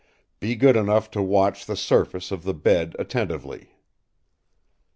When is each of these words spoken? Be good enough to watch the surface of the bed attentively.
Be 0.39 0.55
good 0.55 0.75
enough 0.75 1.11
to 1.11 1.21
watch 1.21 1.67
the 1.67 1.75
surface 1.75 2.31
of 2.31 2.41
the 2.41 2.55
bed 2.55 2.95
attentively. 2.97 3.75